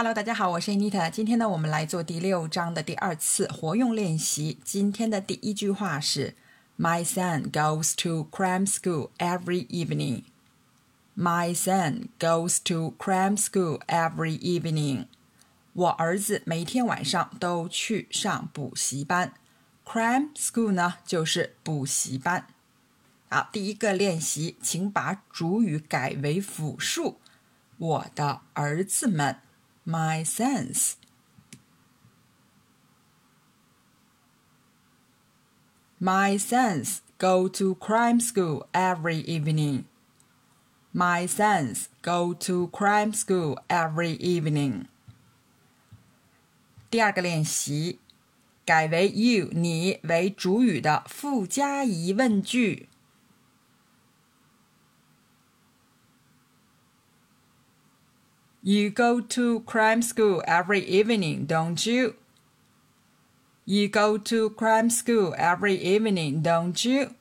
[0.00, 1.10] Hello，大家好，我是 Anita。
[1.10, 4.58] 今天呢，我们来做第六章的第二次活用练习。
[4.64, 6.34] 今天的第一句话是
[6.78, 10.22] ：My son goes to cram school every evening.
[11.14, 15.04] My son goes to cram school every evening.
[15.74, 19.34] 我儿子每天晚上都去上补习班。
[19.84, 22.46] Cram school 呢，就是补习班。
[23.28, 27.18] 好，第一个练习，请把主语改为复数。
[27.76, 29.36] 我的儿子们。
[29.84, 30.96] my sense.
[35.98, 39.84] My sons go to cram school every evening.
[40.92, 44.86] My sons go to cram school every evening.
[46.90, 48.00] 第二个练习，
[48.64, 52.88] 改为 you 你为主语的附加疑问句。
[58.62, 62.16] You go to crime school every evening, don't you?
[63.64, 67.12] You go to crime school every evening, don't you?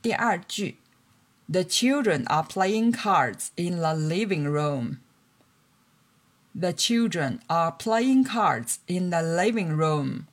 [0.02, 0.76] 第二句
[1.46, 4.98] ，The children are playing cards in the living room.
[6.54, 10.24] The children are playing cards in the living room.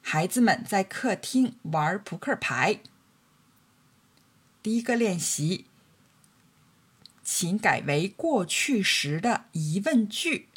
[0.00, 2.80] 孩子们在客厅玩扑克牌。
[4.62, 5.66] 第一个练习。
[7.32, 10.48] 请改为过去时的疑问句。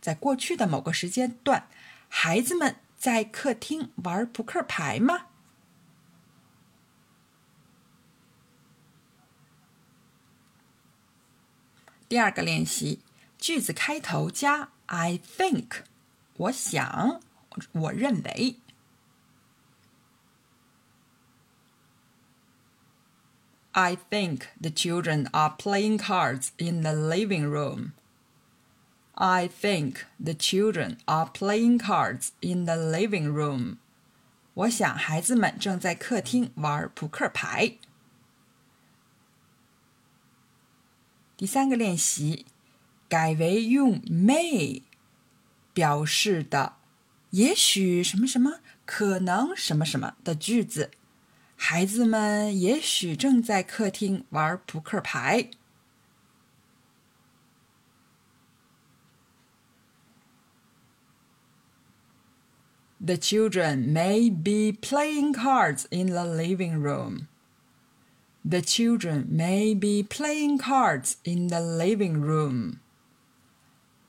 [0.00, 1.68] 在过去的某个时间段，
[2.08, 5.26] 孩子们在客厅玩扑克牌吗？
[12.08, 12.98] 第二个练习，
[13.38, 15.84] 句子开头加 I think，
[16.36, 17.20] 我想，
[17.70, 18.56] 我认为。
[23.74, 27.92] I think the children are playing cards in the living room.
[29.14, 33.78] I think the children are playing cards in the living room.
[34.54, 37.78] 我想孩子们正在客厅玩扑克牌。
[41.36, 42.44] 第三个练习，
[43.08, 44.82] 改为用 may
[45.72, 46.76] 表示的，
[47.30, 50.90] 也许什么什么，可能什么什么的句子。
[51.61, 55.49] 孩子们也许正在客厅玩扑克牌。
[62.99, 67.27] The children may be playing cards in the living room.
[68.43, 72.79] The children may be playing cards in the living room.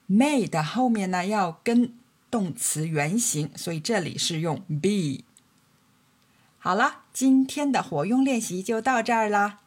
[0.08, 1.92] May 的后面呢要跟
[2.30, 5.24] 动词原形，所以这里是用 be。
[6.65, 9.62] 好了，今天的活用练习就到这儿了。